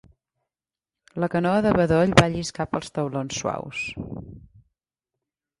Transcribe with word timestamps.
La 1.23 1.27
canoa 1.35 1.59
de 1.67 1.73
bedoll 1.79 2.15
va 2.21 2.25
lliscar 2.37 2.67
pels 2.73 2.91
taulons 2.97 3.39
suaus. 3.41 3.85